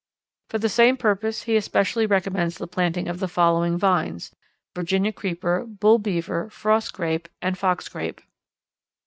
[0.49, 4.33] For the same purpose he especially recommends the planting of the following vines:
[4.75, 8.21] Virginia creeper, bull beaver, frost grape, and fox grape.